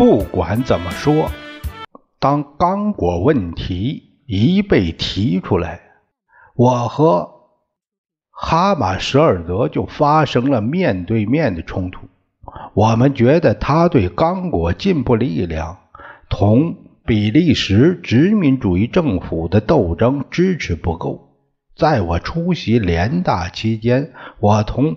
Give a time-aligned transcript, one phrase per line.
[0.00, 1.30] 不管怎么说，
[2.18, 5.78] 当刚果问题一被提出来，
[6.56, 7.28] 我和
[8.30, 12.08] 哈马什尔德就发生了面对面的冲突。
[12.72, 15.76] 我们觉得他对刚果进步力量
[16.30, 21.28] 同比利时殖民主义政府的斗争支持不够。
[21.76, 24.96] 在我出席联大期间，我同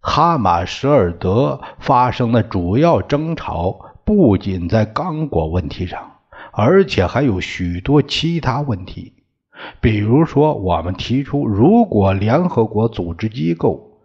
[0.00, 3.83] 哈马什尔德发生的主要争吵。
[4.04, 6.18] 不仅在刚果问题上，
[6.52, 9.14] 而且还有许多其他问题。
[9.80, 14.02] 比如说，我们提出，如果联合国组织机构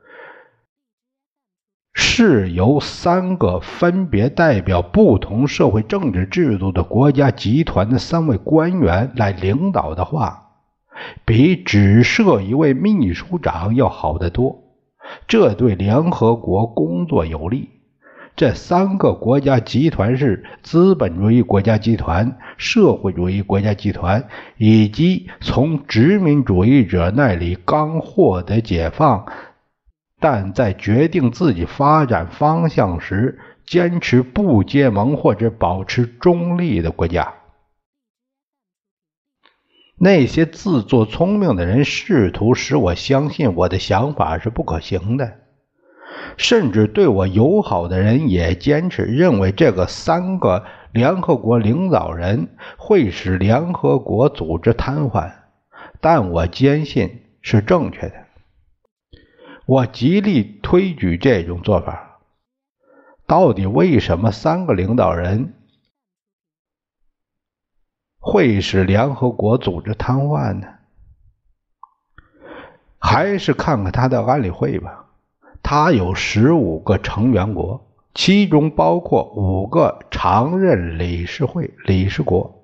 [1.94, 10.52] 是由三个分别代表不同社会政治制度的国家集团的三位官员来领导的话，
[11.25, 14.64] 比只设一位秘书长要好得多。
[15.27, 17.78] 这对联合国工作有利。
[18.35, 29.25] 这三个国家集团是资本主义国家集团、社会主义国家集团，以及从殖民主义者那里刚获得解放，
[30.21, 37.33] 但在决定自己发展方向时坚持不结盟或者保持中立的国家。
[39.97, 45.39] 那些自作聪明的人试图使我相信我的想法是不可行的。
[46.37, 55.31] 甚至对我友好的人也坚持认为，这个三个联合国领导人会使联合国组织瘫痪，
[55.99, 58.15] 但我坚信是正确的。
[59.65, 62.19] 我极力推举这种做法。
[63.27, 65.53] 到底为什么三个领导人
[68.19, 70.67] 会使联合国组织瘫痪呢？
[72.97, 75.08] 还是看看他的安理会吧。
[75.61, 82.55] 它有十五个成员国，其中包括五个常任理事会理事国。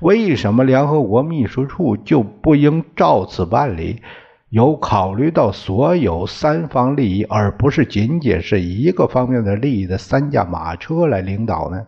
[0.00, 4.02] 为什么联合国秘书处就不应照此办理，
[4.48, 11.86] 有考虑到所有三方利益，而不是仅仅是一个方面的利益的三驾马车来领导呢？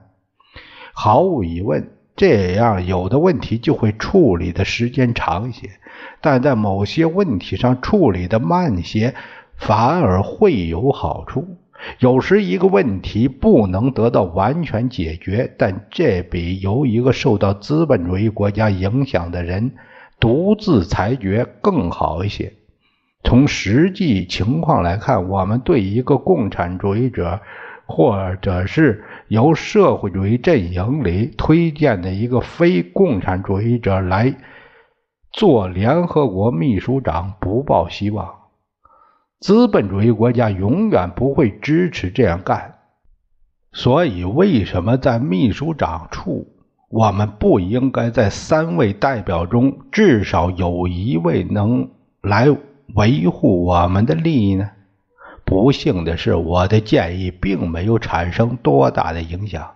[0.93, 5.69] 毫无疑问，这样有的问题就会处理的时间长一些，
[6.21, 9.15] 但在某些问题上处理的慢些。
[9.61, 11.47] 反而会有好处。
[11.99, 19.73] 有时一个问题不能得到完全解决，但这比由一个受到资本主义国家影响的人
[20.19, 22.53] 独自裁决更好一些。
[23.23, 27.41] 从实际情况来看，我们对一个共产主义者，
[27.87, 34.35] 或者是由社会主义阵营里推荐的一个非共产主义者来
[35.33, 38.40] 做联合国秘书长，不抱希望。
[39.41, 42.75] 资本主义国家永远不会支持这样干，
[43.73, 46.47] 所以为什么在秘书长处，
[46.91, 51.89] 我们不应该在三位代表中至少有一位能
[52.21, 52.49] 来
[52.95, 54.73] 维护我们的利益呢？
[55.47, 59.71] 不幸的是，我的建议并没有产生多大的影响，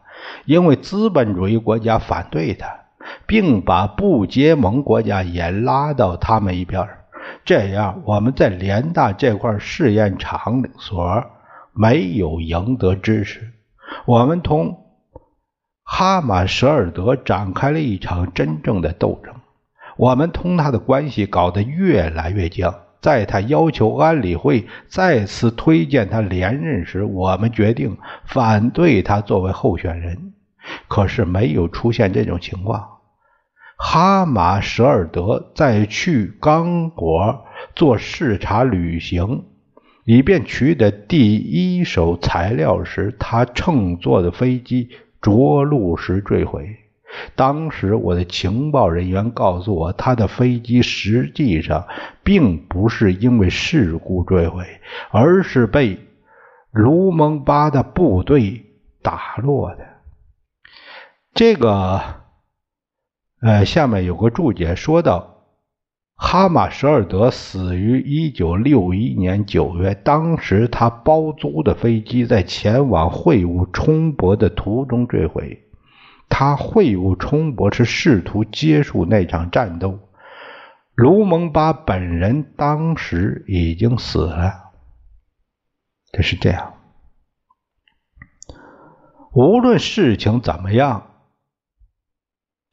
[0.44, 2.68] 因为资本主义国家反对他，
[3.26, 6.86] 并把不结盟国家也拉到他们一边
[7.44, 11.24] 这样，我们在联大这块试验场所
[11.72, 13.52] 没有赢得支持。
[14.06, 14.78] 我们同
[15.82, 19.34] 哈马舍尔德展开了一场真正的斗争。
[19.96, 22.74] 我们同他的关系搞得越来越僵。
[23.00, 30.32] 在他要求安理会再次推荐他连任时，我们决定反对他作为候选人。
[30.88, 32.93] 可是没有出现这种情况。
[33.76, 37.44] 哈马舍尔德在去刚果
[37.74, 39.44] 做视察旅行，
[40.04, 44.90] 以便取得第一手材料时，他乘坐的飞机
[45.20, 46.76] 着陆时坠毁。
[47.34, 51.86] 当时我的情报人员告诉我，他的飞机实际上
[52.22, 54.64] 并不是因为事故坠毁，
[55.10, 55.98] 而是被
[56.70, 58.64] 卢蒙巴的部队
[59.02, 59.84] 打落的。
[61.34, 62.23] 这个。
[63.44, 65.44] 呃，下面有个注解说到，
[66.16, 75.62] 哈马舍尔德死于一九六一年九月，当时他包租的飞机在前往会晤冲博的途中坠毁。
[76.30, 79.98] 他会晤冲博是试图结束那场战斗。
[80.94, 84.54] 卢蒙巴本人当时已经死了。
[86.12, 86.72] 这是这样。
[89.34, 91.13] 无论事情怎么样，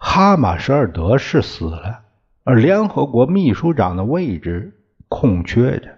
[0.03, 1.99] 哈马舍尔德是死了。
[2.43, 4.73] 而联合国秘书长的位置
[5.07, 5.89] 空缺着，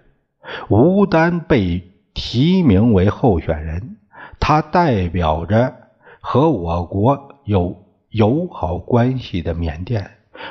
[0.68, 3.96] 吴丹被提名为候选人，
[4.38, 5.74] 他代表着
[6.20, 10.10] 和我国有友好关系的缅甸。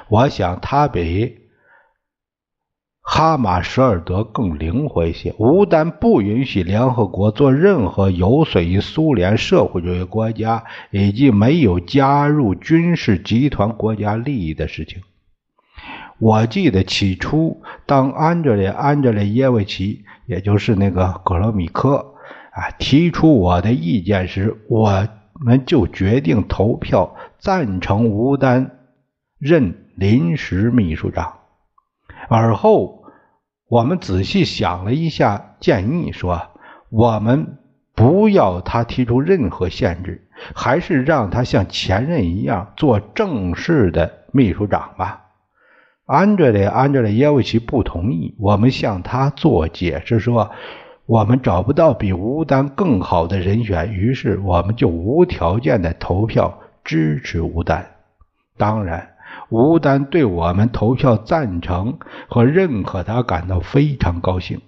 [0.10, 1.43] 我想他比
[3.06, 5.36] 哈马舍尔德更灵活一些。
[5.38, 15.02] 吴丹不允许联合国做任何有损于苏联社会主义国家以及没有加入军事集团国家利益的事情。
[16.18, 22.16] 我记得起初，当安德烈·安德烈耶维奇，也就是那个格罗米科
[22.52, 28.72] 啊，提出我的意见时，我们就决定投票赞成吴丹
[29.38, 31.34] 任临时秘书长。
[32.30, 33.04] 而后，
[33.68, 36.42] 我们仔细想了一下，建议说：
[36.90, 37.58] 我们
[37.96, 45.22] 不要他提出任何限制，还是让他像前任一样做正式的秘书长吧。
[46.06, 48.36] 安德烈·安德烈耶维奇不同意。
[48.38, 50.52] 我们向他做解释说，
[51.06, 57.86] 我们找不到比吴丹更好的人选，于是我们就无条件的投票支持吴丹。
[58.58, 59.13] 当然，
[59.50, 64.62] 吴丹对我们投票赞成和认可他感到非常高兴。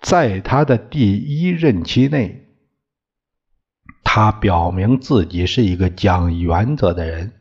[0.00, 2.46] 在他的第一任期内，
[4.02, 7.32] 他表明自己是一个讲原则的人。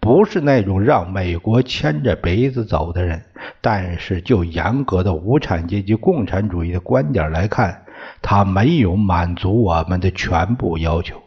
[0.00, 3.26] 不是那种让美国牵着鼻子走的人，
[3.60, 7.84] 但是就严格的无产阶级共产主义的观点来看，
[8.22, 11.22] 他没有满足我们的全部要求。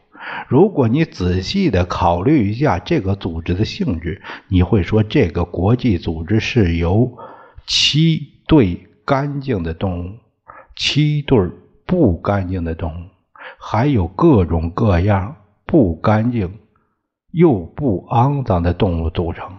[0.47, 7.17] 如果你仔细的考虑一下这个组织的性质，你会说这个国际组织是由
[7.67, 10.17] 七对干净的动物、
[10.75, 11.49] 七对
[11.85, 13.09] 不干净的动物，
[13.59, 15.35] 还有各种各样
[15.65, 16.59] 不干净。
[17.31, 19.55] 又不肮脏的动物组成，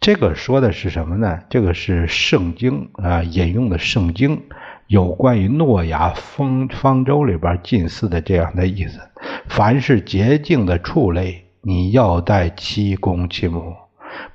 [0.00, 1.40] 这个说的是什么呢？
[1.50, 4.44] 这个是圣经啊引用的圣经
[4.86, 9.00] 有关于诺亚方方舟里边近似的这样的意思。
[9.48, 13.74] 凡是洁净的畜类，你要带七公七母；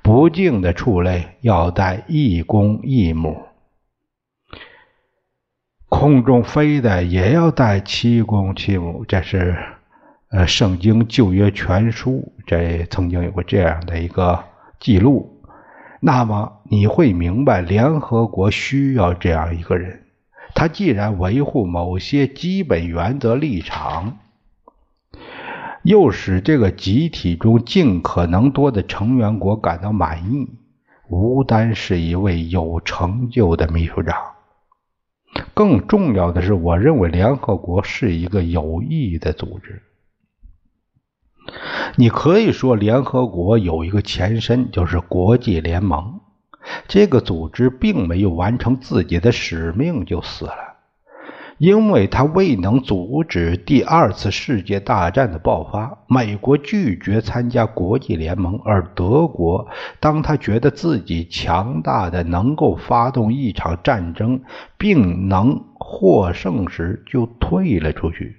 [0.02, 3.36] 不净的畜类要带一公一母。
[5.88, 9.56] 空中飞的也要带七公七母，这是。
[10.34, 14.42] 呃，《圣经旧约全书》这曾经有过这样的一个
[14.80, 15.42] 记录，
[16.00, 20.01] 那么你会明白，联合国需要这样一个人，
[20.54, 24.18] 他既然维护某些基本原则立场，
[25.82, 30.48] 又使这个集体中尽可能多的成员国感到满意。
[31.08, 34.16] 吴丹是一位有成就的秘书长，
[35.52, 39.82] 更重要的是，我认为联合国是一个有意义的组织。
[41.96, 46.21] 你可以说，联合国有一个前身，就是国际联盟。
[46.86, 50.54] 这个组织并没有完成自己的使命就死了，
[51.58, 55.98] 因为它未能阻止第二次世界大战的爆发。
[56.06, 59.68] 美国拒绝参加国际联盟，而德国，
[60.00, 64.40] 当他觉得自己强大的能够发动一场战争，
[64.76, 68.36] 并能获胜时，就退了出去。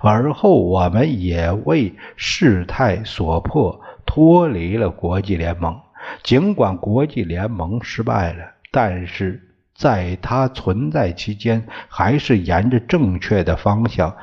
[0.00, 5.76] 而后，我们也为事态所迫脱离了国际联盟。
[6.22, 9.42] 尽管国际联盟失败了，但是
[9.74, 14.16] 在它存在期间，还是沿着正确的方向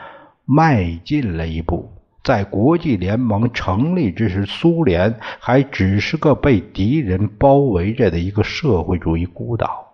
[0.45, 1.91] 迈进了一步。
[2.23, 9.85] 在国际联盟成立之时，苏联还只是个被敌人包围着的一个社会主义孤岛，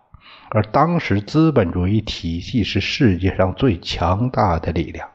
[0.51, 5.07] 而当时资本主义体系是世界上最强大的力量。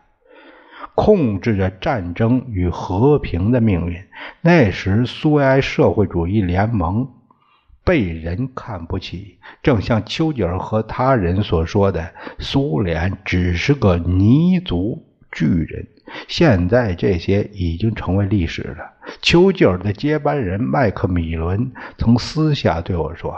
[0.94, 4.02] 控制着战争与和平的命运。
[4.40, 7.08] 那时，苏维埃社会主义联盟
[7.84, 15.86] 被人看不起，正像丘吉尔和他人所说的：“苏联只是个泥足巨人。”
[16.28, 18.92] 现在，这些已经成为历史了。
[19.20, 23.34] 丘吉尔的接班人麦克米伦曾私下对我说：“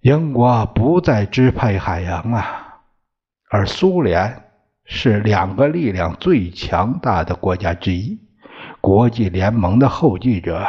[0.00, 2.80] 英国不再支配海洋啊，
[3.50, 4.42] 而苏联。”
[4.86, 8.18] 是两个力量最强大的国家之一，
[8.80, 10.66] 国际联盟的后继者。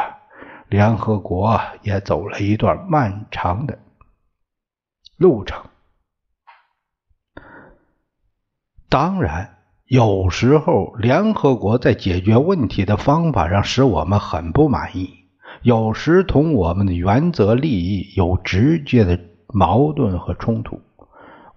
[0.68, 3.78] 联合国也走了一段漫长的
[5.16, 5.64] 路程。
[8.90, 9.56] 当然，
[9.86, 15.08] 有时候联合国在解决问题的方法上使我们很不满意，
[15.62, 20.82] 有时同我们的原则利益有直接的矛盾和冲突。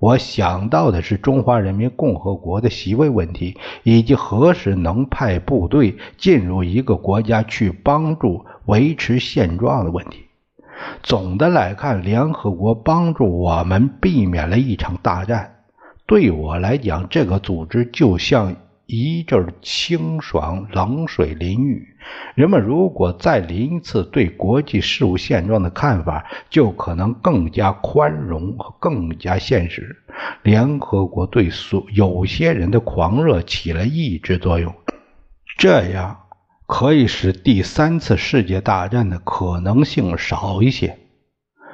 [0.02, 10.26] 我想到的是中华人民共和国的席位问题，以及何时能派部队进入一个国家去帮助维持现状的问题。
[11.04, 15.58] 总的来看，联合国帮助我们避免了一场大战。
[16.08, 18.56] 对我来讲，这个组织就像
[18.94, 21.88] 一阵清爽冷水淋浴。
[22.36, 29.96] 人们如果再淋一次对国际事务现状的看法，就可能更加宽容和更加现实。
[30.44, 34.76] 联合国对所有些人的狂热起了抑制作用，
[35.58, 36.18] 这样
[36.68, 40.98] 可以使第三次世界大战的可能性少一些。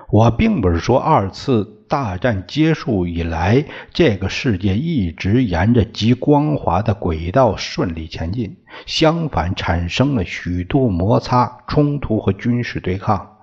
[0.10, 1.74] 我并不是说二次。
[1.90, 8.58] 大战结束以来，这个世界一直沿着极光滑的轨道顺利前进。
[8.86, 13.38] 相反，产生了许多摩擦、冲突和军事对抗。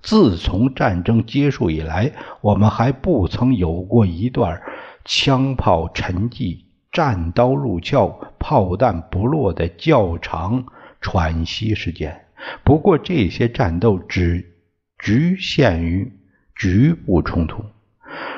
[0.00, 2.10] 自从战争结束以来，
[2.40, 4.62] 我们还不曾有过一段
[5.04, 6.60] 枪炮沉寂、
[6.90, 10.64] 战刀入鞘、炮弹不落的较长
[11.02, 12.18] 喘息时间。
[12.64, 14.54] 不过，这些战斗只
[15.02, 16.12] 局限于
[16.54, 17.64] 局部冲突。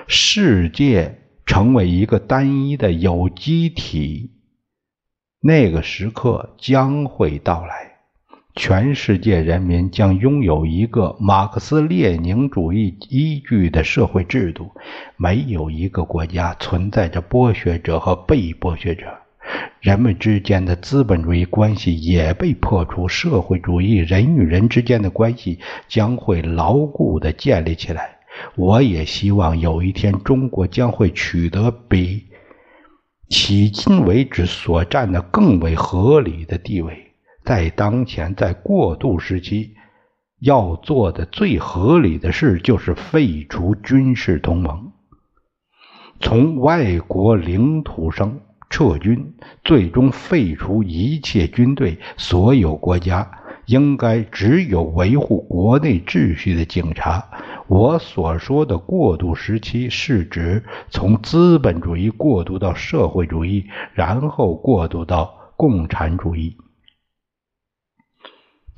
[0.06, 4.30] 世界成为一个单一的有机体，
[5.40, 7.92] 那个时刻将会到来。
[8.54, 14.72] 全世界人民将拥有一个马克思列宁主义依据的社会制度。
[15.16, 19.21] 没有一个国家存在着剥削者和被剥削者，
[19.80, 23.08] 人们之间的资本主义关系也被破除。
[23.08, 25.58] 社会主义人与人之间的关系
[25.88, 28.18] 将会牢固地建立起来。
[28.56, 32.26] 我也希望有一天，中国将会取得比
[33.28, 37.12] 迄今为止所占的更为合理的地位。
[37.44, 39.74] 在当前，在过渡时期，
[40.38, 44.92] 要做的最合理的事就是废除军事同盟，
[46.20, 48.38] 从外国领土上
[48.72, 51.98] 撤军，最终废除一切军队。
[52.16, 53.30] 所有国家
[53.66, 57.22] 应该只有维护国内秩序的警察。
[57.68, 66.56] 我所说的过渡时期，是指从资本主义过渡到社会主义，然后过渡到共产主义。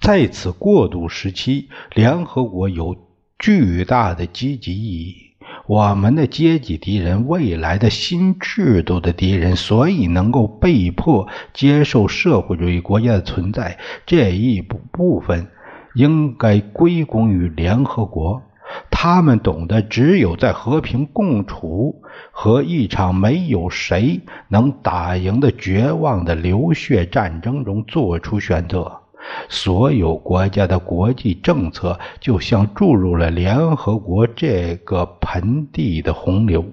[0.00, 2.96] 在此过渡时期，联合国有
[3.38, 5.23] 巨大的积极意义。
[5.66, 13.78] 我们的阶级敌人，未来的新制度的敌人，所以能够被迫接受社会主义国家的存在。
[14.04, 15.46] 这一部部分
[15.94, 18.42] 应该归功于联合国。
[18.90, 29.03] 他们懂得，只有在和平共处和一场没有谁能打赢的绝望的流血战争中做出选择。
[29.48, 36.64] 所有国家的国际政策就像注入了联合国这个盆地的洪流。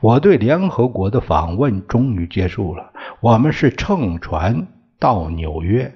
[0.00, 2.92] 我对联合国的访问终于结束了。
[3.20, 4.66] 我们是乘船
[4.98, 5.94] 到纽约。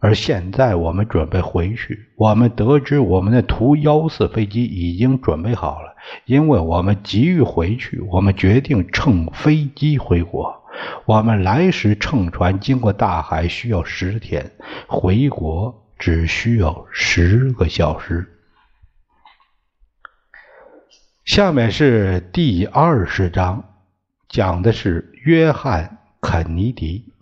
[0.00, 1.98] 而现在我们准备回去。
[2.16, 10.54] 我们得知我们的图幺四飞机已经准备好了，因为我们急于回去，我们决定乘飞机回国。
[11.04, 14.52] 我们来时乘船经过大海需要十天，
[14.86, 18.34] 回国只需要十个小时。
[21.24, 23.74] 下面是第二十章，
[24.28, 27.12] 讲的是约翰·肯尼迪。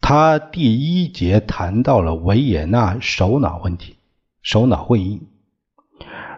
[0.00, 3.98] 他第一节谈到了维也纳首脑问题，
[4.40, 5.28] 首脑会议。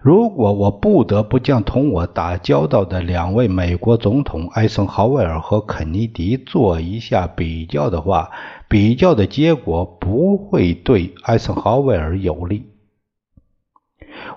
[0.09, 8.31] 如果我不得不将同我打交道的两位美国总统艾森豪威尔和肯尼迪做一下比较的话，
[8.71, 12.71] 比较的结果不会对艾森豪威尔有利。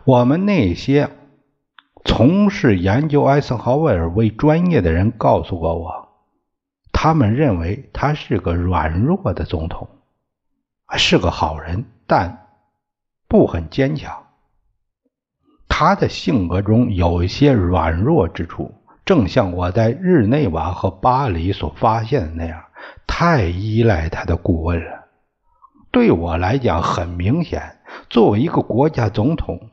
[0.03, 1.09] 我们那些
[2.03, 6.09] 从事研究艾森豪威尔为专业的人告诉过我。
[6.91, 9.87] 他们认为他是个软弱的总统，
[10.97, 12.49] 是个好人，但
[13.29, 14.20] 不很坚强。
[15.73, 18.75] 他的性格中有一些软弱之处，
[19.05, 22.61] 正像我在日内瓦和巴黎所发现的那样，
[23.07, 25.05] 太依赖他的顾问了。
[25.89, 27.77] 对我来讲，很明显，
[28.09, 29.69] 作为一个国家总统，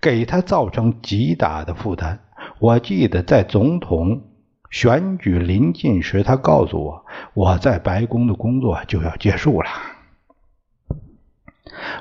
[0.00, 2.18] 给他造成极大的负担。
[2.58, 4.22] 我记得在总统。
[4.72, 9.68] 选举临近时，他告诉我，我在白宫的工作就要结束了。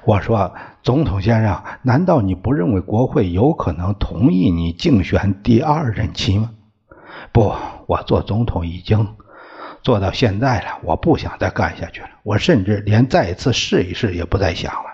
[0.06, 6.52] 我说：“总统先生，难道你不认为国会有可能同意你竞选第二任期吗？”
[7.32, 7.54] 不，
[7.88, 9.16] 我做总统已经
[9.84, 12.10] 做到现在了，我不想再干下去了。
[12.24, 14.90] 我甚至连再一次试一试也不再想了。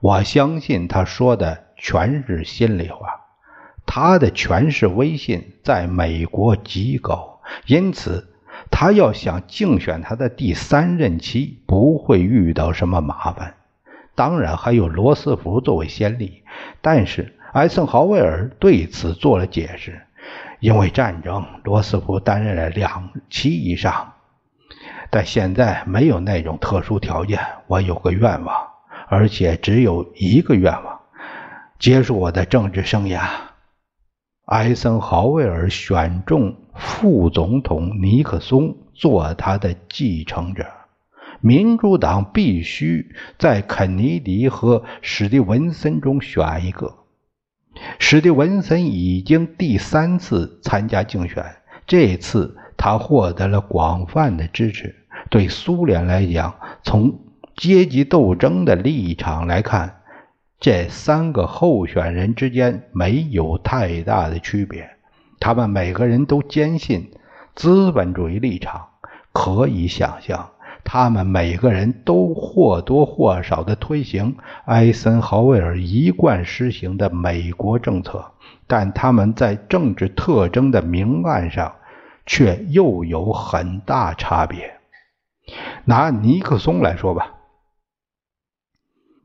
[0.00, 3.06] 我相信他说的全是心里话。
[3.84, 8.32] 他的权势威信在美国极高，因此
[8.70, 13.54] 他要想竞选他的第三任期，不会遇到什么麻烦。
[14.14, 16.42] 当然还有罗斯福作为先例，
[16.80, 20.02] 但是艾森豪威尔对此做了解释：
[20.60, 24.12] 因为战争，罗斯福担任了两期以上，
[25.10, 27.40] 但现在没有那种特殊条件。
[27.66, 28.54] 我有个愿望，
[29.08, 31.00] 而且只有一个愿望：
[31.78, 33.22] 结束我的政治生涯。
[34.44, 40.66] 艾森豪威尔选中副总统尼克松做他的继承者。
[41.42, 46.98] 民主党必须在肯尼迪和史蒂文森中选一个。
[47.98, 51.44] 史蒂文森已经第三次参加竞选，
[51.84, 54.94] 这次他获得了广泛的支持。
[55.30, 57.18] 对苏联来讲，从
[57.56, 60.02] 阶级斗争的立场来看，
[60.60, 64.88] 这三个候选人之间没有太大的区别。
[65.40, 67.10] 他们每个人都坚信
[67.56, 68.90] 资本主义立场，
[69.32, 70.50] 可以想象。
[70.84, 78.32] 他们每个人都或多或少地推行艾森豪威尔一贯实行的美国政策，
[78.66, 81.74] 但他们在政治特征的明暗上
[82.26, 84.74] 却又有很大差别。
[85.84, 87.32] 拿尼克松来说吧，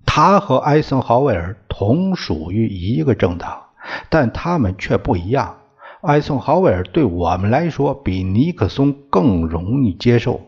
[0.05, 3.65] 他和艾森豪威尔同属于一个政党，
[4.09, 5.57] 但他们却不一样。
[6.01, 10.41] 艾森豪威尔对我们来说比尼克松更容易接受。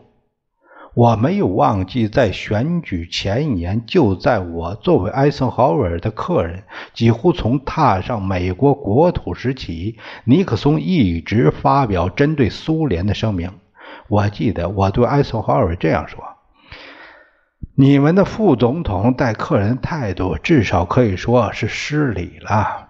[0.94, 13.52] 我没有忘记，在选举前一年，就在我作为艾森豪威尔的客人，几乎从踏上美国国土时起，尼克松一直发表针对苏联的声明。
[14.08, 16.24] 我记得我对艾森豪威尔这样说
[17.76, 22.88] ：“你们的副总统待客人态度，至少可以说是失礼了。”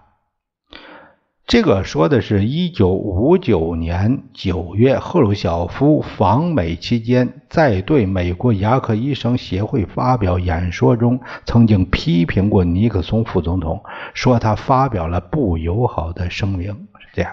[1.50, 13.82] 这个说的是1959年9月，赫鲁晓夫访美期间，在对美国牙科医生协会发表演说中，曾经批评过尼克松副总统，
[14.14, 16.68] 说他发表了不友好的声明。
[17.00, 17.32] 是这样，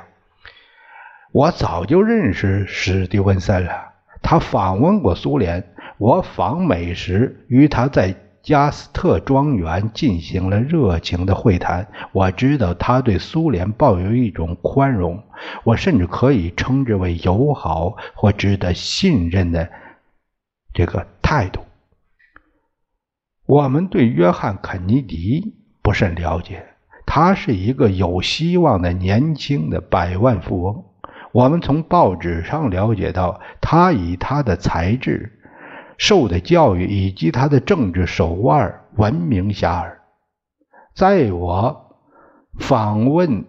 [1.32, 3.72] 我早就认识史蒂文森了，
[4.24, 5.64] 他访问过苏联，
[6.00, 8.16] 我访美时与他在。
[8.48, 11.86] 加斯特庄园进行了热情的会谈。
[12.14, 15.22] 我知道他对苏联抱有一种宽容，
[15.66, 19.70] 我甚至可以称之为友好或值得信任的
[20.74, 21.60] 这个态度。
[23.46, 26.66] 我们对约翰·肯尼迪不甚了解，
[27.06, 30.86] 他是一个有希望的年轻的百万富翁。
[31.34, 35.34] 我们从报纸上了解到，他以他的才智。
[35.98, 39.98] 受的教育以及他的政治手腕闻名遐迩。
[40.94, 41.96] 在我
[42.60, 43.46] 访问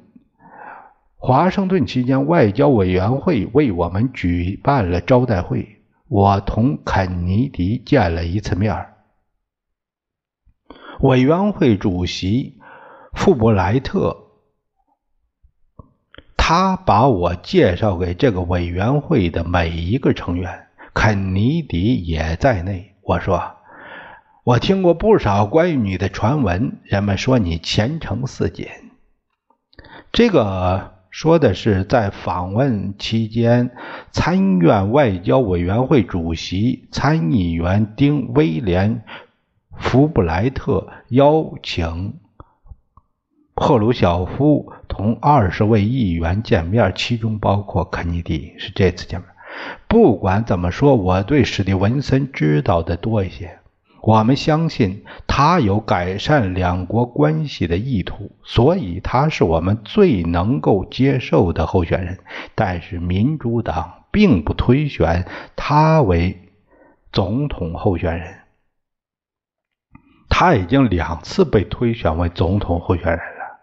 [1.17, 8.87] 华盛顿期间，外交委员会为我们举办了招待会，我同肯尼迪见了一次面。
[11.01, 12.61] 委员会主席
[13.15, 14.17] 富布莱特，
[16.37, 20.68] 他把我介绍给这个委员会的每一个成员。
[21.01, 22.97] 肯尼迪也在内。
[23.03, 23.53] 我说
[24.43, 28.67] ：“我听过不少关于你的传闻，人们说你前程似锦。”
[30.11, 33.71] 这个说的是在访问期间，
[34.11, 38.97] 参议院外交委员会主席参议员丁威廉·
[39.77, 42.19] 福布莱特邀请
[43.55, 48.55] 赫鲁晓夫同二十位议员见面，其中包括肯尼迪。
[48.59, 49.29] 是这次见面。
[49.87, 53.59] 不管怎么说，我对史蒂文森知道的多一些。
[54.01, 62.19] 我们相信他有改善两国关系的意图，所以他是我们最能够接受的候选人。
[62.55, 66.49] 但是民主党并不推选他为
[67.13, 68.37] 总统候选人。
[70.29, 73.59] 他已经两次被推选为总统候选人了，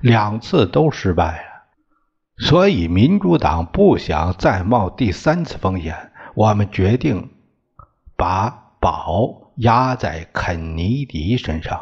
[0.00, 1.51] 两次都失败了。
[2.42, 6.10] 所以，民主党不想再冒第三次风险。
[6.34, 7.30] 我们决定
[8.16, 8.50] 把
[8.80, 11.80] 宝压在肯尼迪身上。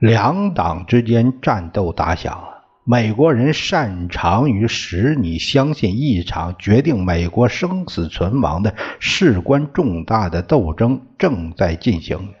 [0.00, 2.64] 两党之间战斗打响了。
[2.82, 12.34] 美国人擅长于使你相信一场决定美国生死存亡的事关重大的斗争正在进行。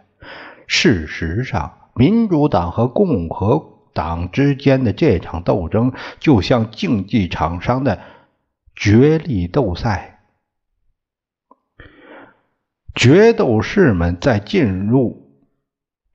[0.66, 8.00] 事实上，民主党和共和党之间的这场斗争，就像竞技场上的
[8.74, 10.20] 角力斗赛。
[12.94, 15.30] 决斗士们在进入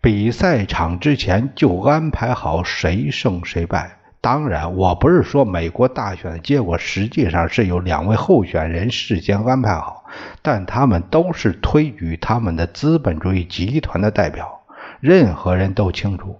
[0.02, 3.98] 比赛场之前就安排好谁胜谁败。
[4.22, 10.04] 当然，我不是说美国大选的结果实际上是由两位候选人事先安排好，
[10.42, 14.62] 但他们都是推举他们的资本主义集团的代表。
[15.00, 16.38] 任何人都清楚，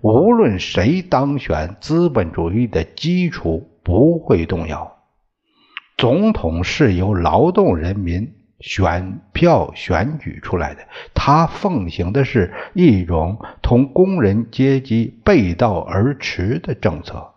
[0.00, 4.96] 无论谁当选，资本主义的基础不会动摇。
[5.96, 8.34] 总统是由劳动人民。
[8.60, 10.80] 选票选举出来的，
[11.14, 17.34] 他奉行的是一种同工人阶级背道而驰的政策。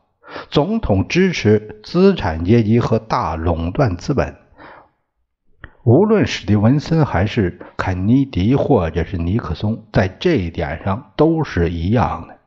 [0.49, 4.35] 总统支持资产阶级和大垄断资本。
[5.83, 12.37] 无论史蒂文森还是肯尼迪，或者是尼克松，在这一点上都是一样的。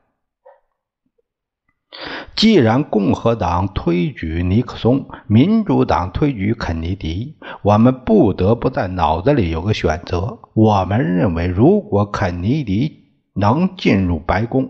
[2.37, 10.40] 既然共和党推举尼克松，民主党推举肯尼迪，我们不得不在脑子里有个选择。
[10.53, 14.68] 我们认为，如果肯尼迪能进入白宫，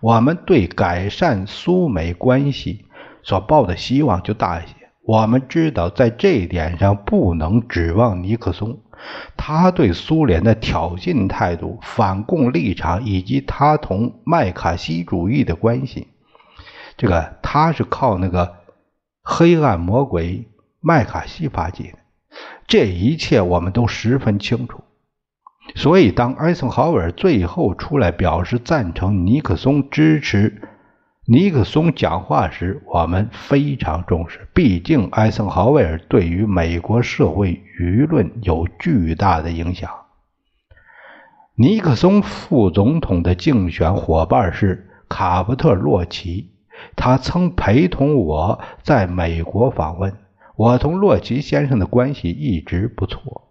[0.00, 2.84] 我们对改善苏美关系
[3.22, 4.74] 所抱的希望就大一些。
[5.02, 8.78] 我们知道，在这一点上不能指望尼克松，
[9.38, 16.08] 他对苏联的挑衅态度、反共立场以及他同麦卡锡主义的关系。
[16.96, 18.56] 这个他是靠那个
[19.22, 20.48] 黑暗魔鬼
[20.80, 21.98] 麦卡锡发迹的，
[22.66, 24.82] 这一切我们都十分清楚。
[25.74, 30.62] 所以，当艾森豪威尔最后出来表示赞成尼克松支持
[31.26, 34.48] 尼克松讲话时，我们非常重视。
[34.54, 39.90] 毕竟，艾森豪威尔对于美国社会舆论有巨大的影响。
[41.56, 46.52] 尼克松副总统的竞选伙伴是卡伯特·洛奇。
[46.96, 50.14] 他曾陪同我在美国访问，
[50.56, 53.42] 我同洛奇先生的关系一直不错。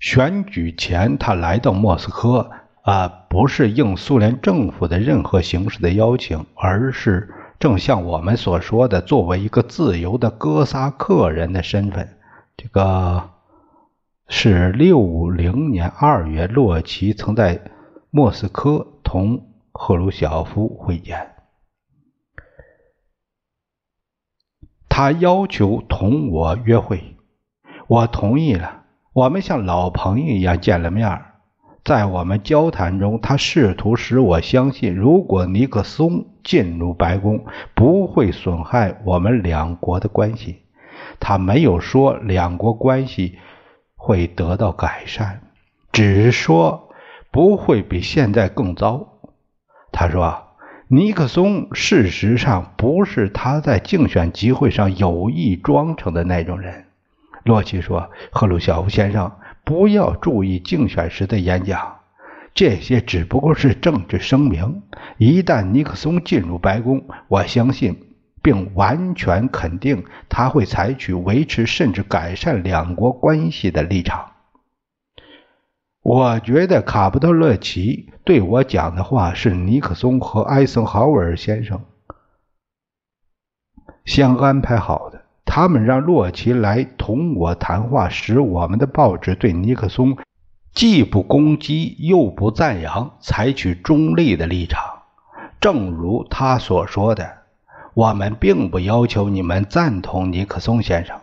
[0.00, 2.50] 选举前，他来到莫斯科，
[2.82, 12.08] 啊，不是应苏联政府的任何形式的邀请，而是正像我们所说的，作为一个自由的哥萨克人的身份。
[12.56, 13.30] 这个
[14.26, 17.60] 是六零年二月，洛奇曾在
[18.10, 21.28] 莫斯科同赫鲁晓夫会见。
[24.94, 27.16] 他要求同我约会，
[27.86, 28.82] 我同意了。
[29.14, 31.22] 我们像老朋友一样见了面。
[31.82, 40.64] 在我们交谈中，他试图使我相信，如果尼克松进入白宫，不会损害我们两国的关系。
[41.18, 43.38] 他没有说两国关系
[43.96, 45.40] 会得到改善，
[45.90, 46.90] 只是说
[47.30, 49.08] 不会比现在更糟。
[49.90, 50.51] 他说。
[50.94, 56.84] 尼克松事实上不是他在竞选集会上有意装成的那种人。
[57.44, 59.32] 洛奇说：“赫鲁晓夫先生，
[59.64, 61.96] 不要注意竞选时的演讲，
[62.52, 64.82] 这些只不过是政治声明。
[65.16, 67.98] 一旦尼克松进入白宫，我相信
[68.42, 74.31] 并完全肯定他会采取维持甚至改善两国关系的立场。”
[76.02, 81.80] 我觉得卡布特勒奇对我讲的话是尼克松和艾森豪威尔先生
[84.04, 85.22] 先安排好的。
[85.44, 90.16] 他们让洛奇来同我谈话，使我们的报纸对尼克松
[90.72, 94.82] 既不攻击又不赞扬，采取中立的立场。
[95.60, 97.30] 正如他所说的，
[97.92, 101.20] 我们并不要求你们赞同尼克松先生。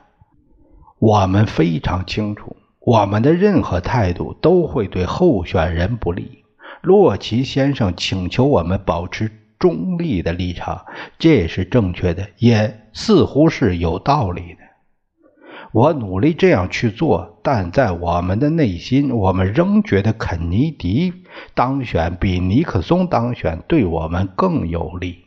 [1.00, 2.56] 我们非常清楚。
[2.80, 6.44] 我们的任何态度都会对候选人不利。
[6.82, 10.86] 洛奇先生请求我们保持中立的立场，
[11.18, 14.60] 这是正确的，也似乎是有道理的。
[15.72, 21.14] 我努力这样去做，但在我们的内心，我们仍觉得肯尼迪
[21.54, 25.26] 当选比尼克松当选对我们更有利。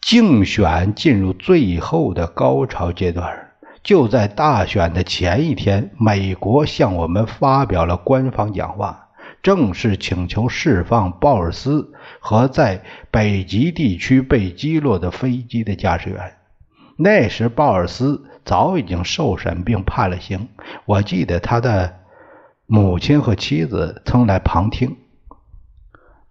[0.00, 3.49] 竞选进入最后的高潮阶段。
[3.82, 9.08] 就在大选的前一天，美国向我们发表了官方讲话，
[9.42, 16.34] 正式请求释放鲍尔斯和在北极地区被击落的飞机的驾驶员。
[16.96, 20.48] 那时，鲍尔斯早已经受审并判了刑。
[20.84, 21.94] 我记得他的
[22.66, 24.98] 母亲和妻子曾来旁听。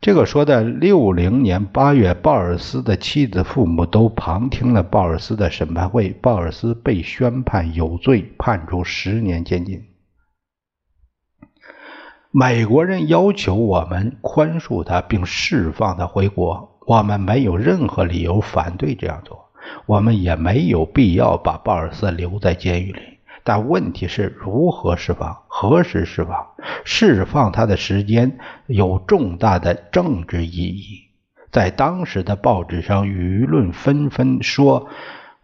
[0.01, 9.83] 这个说的六零年八月，鲍尔斯的妻子、父母都旁听了鲍尔斯的审判会，鲍尔斯被宣判有罪，判处十年监禁。
[12.31, 19.51] 美国人要求我们宽恕他，并释放他回国，我们没有任何理由反对这样做，
[19.85, 23.18] 我们也没有必要把鲍尔斯留在监狱里。
[23.49, 26.49] 但问题是如何释放，何时释放？
[26.85, 30.85] 释放他的时间有重大的政治意义。
[31.49, 34.87] 在当时的报纸上，舆论纷纷说，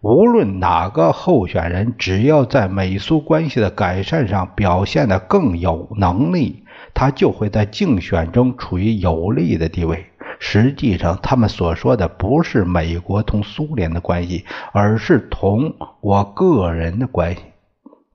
[0.01, 6.63] 无论哪个候选人，只要在美苏关系的改善上表现得更有能力，
[6.93, 10.05] 他就会在竞选中处于有利的地位。
[10.37, 17.41] 实际上，他们所说的不是美国同苏联的关系，而是同我个人的关系。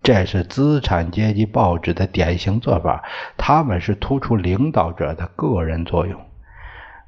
[0.02, 3.04] 这是资产阶级报纸的典型做法，
[3.36, 6.20] 他们是突出领导者的个人作用。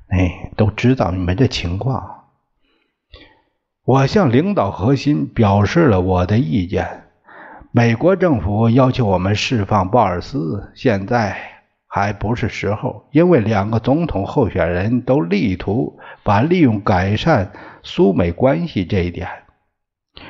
[0.08, 2.24] 哎，都知道你们这情况。
[3.84, 7.04] 我向领导核心表示了我的意见。
[7.70, 11.36] 美国政府要求我们释放鲍尔斯，现在
[11.86, 17.50] 还不是时候，因为两个总统候选人都力图把利用改善
[17.82, 19.26] 苏美关系这一点。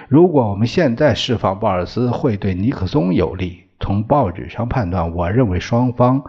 [0.09, 3.65] 如果我们现在释放鲍尔斯，会对尼克松有利。
[3.81, 6.23] 从报纸上判断，我认为双方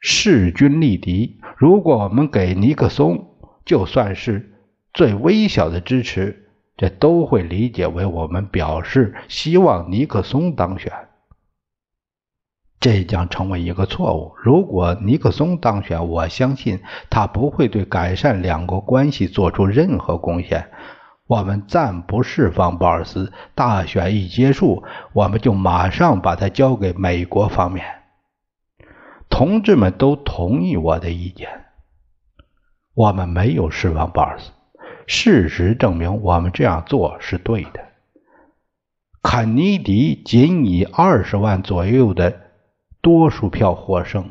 [0.00, 1.40] 势均力敌。
[1.56, 3.26] 如果我们给尼克松，
[3.64, 4.52] 就算是
[4.92, 10.92] 最微小的支持，这都会理解为我们表示希望尼克松当选。
[12.80, 14.34] 这将成为一个错误。
[14.42, 20.68] 如果尼克松当选，我相信他不会对改善两国关系做出任何贡献。
[21.30, 27.86] 我们暂不释放鲍尔斯，大选一结束，我们就马上把他交给美国方面。
[29.28, 31.66] 同志们都同意我的意见。
[32.94, 34.50] 我们没有释放鲍尔斯，
[35.06, 37.80] 事实证明我们这样做是对的。
[39.22, 42.40] 肯尼迪仅以二十万左右的
[43.00, 44.28] 多数票获胜。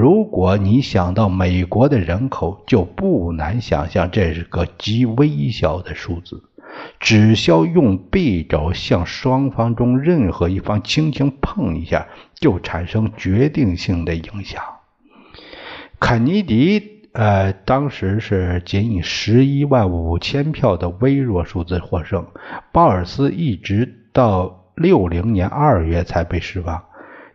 [0.00, 6.42] 如果你想到美国的人口，就不难想象这是个极微小的数字。
[6.98, 14.62] 只需要用匕首向双方中任何一方轻轻碰一下，就产生决定性的影响。
[15.98, 22.26] 肯尼迪，呃，当时是仅以十一万五千票的微弱数字获胜。
[22.72, 26.84] 鲍尔斯一直到六零年二月才被释放。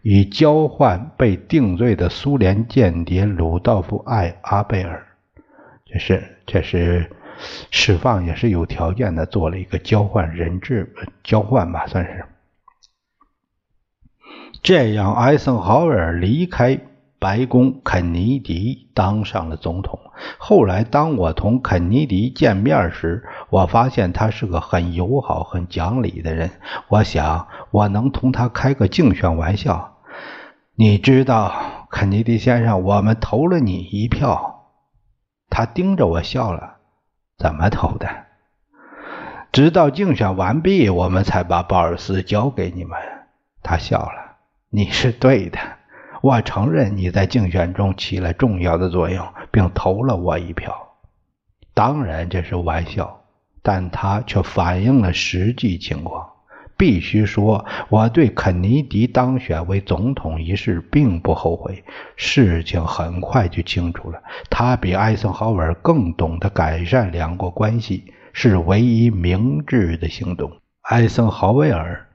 [0.07, 5.03] 以交换被定罪的苏联间谍鲁道夫·艾阿贝尔，
[5.83, 7.11] 这是这是
[7.71, 12.23] 释放也是有条件的，做了一个交换人质交换吧，算是
[14.61, 15.15] 这样。
[15.15, 16.79] 艾森豪威尔离开
[17.17, 19.99] 白宫，肯尼迪当上了总统。
[20.37, 26.51] 后来，当我同肯尼迪见面时，我发现他是个很友好、很讲理的人。
[26.89, 29.93] 我想，我能同他开个竞选玩笑。
[30.77, 34.73] 你知道，肯尼迪先生，我们投了你一票。
[35.49, 36.75] 他盯着我笑了。
[37.37, 38.09] 怎么投的？
[39.53, 42.99] 直到竞选完毕，我们才把鲍尔斯交给你们。
[43.63, 44.35] 他笑了。
[44.69, 45.57] 你是对的，
[46.21, 50.75] 我承认你在竞选中起了重要的作用，并投了我一票。
[51.73, 53.21] 当然这是玩笑，
[53.61, 56.29] 但他却反映了实际情况。
[56.77, 61.83] 必须说，我对肯尼迪当选为总统一事并不后悔。
[62.15, 70.51] 事情很快就清楚了，他比艾森豪威尔更懂得改善两国关系，是唯一明智的行动。
[70.81, 72.07] 艾森豪威尔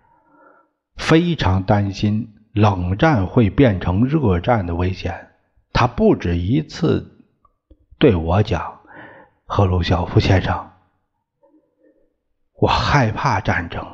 [0.96, 5.29] 非常担心冷战会变成热战的危险，
[5.73, 7.18] 他不止一次
[7.99, 8.81] 对我讲
[9.46, 10.70] ：“赫鲁晓夫先生，
[12.59, 13.85] 我害怕战争。”